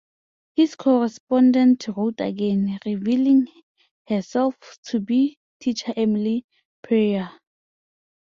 [0.55, 3.45] His correspondent wrote again, revealing
[4.07, 4.55] herself
[4.87, 6.43] to be teacher Emily
[6.81, 7.29] Preyer.